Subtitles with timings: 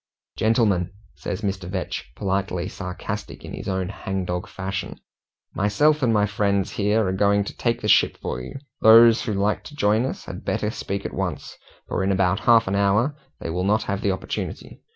[0.35, 1.69] "Gentlemen," says Mr.
[1.69, 4.99] Vetch, politely sarcastic in his own hangdog fashion,
[5.53, 8.55] "myself and my friends here are going to take the ship for you.
[8.81, 11.55] Those who like to join us had better speak at once,
[11.87, 14.81] for in about half an hour they will not have the opportunity."